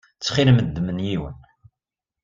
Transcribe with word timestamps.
Ttxil-m 0.13 0.57
ddem-n 0.65 1.03
yiwen. 1.07 1.37